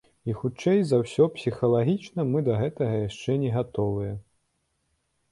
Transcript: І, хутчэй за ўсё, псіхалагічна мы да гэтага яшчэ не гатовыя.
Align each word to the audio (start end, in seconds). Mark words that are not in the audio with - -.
І, 0.31 0.33
хутчэй 0.37 0.79
за 0.91 0.97
ўсё, 1.01 1.25
псіхалагічна 1.35 2.25
мы 2.29 2.39
да 2.47 2.55
гэтага 2.61 2.95
яшчэ 3.09 3.35
не 3.43 3.51
гатовыя. 3.57 4.15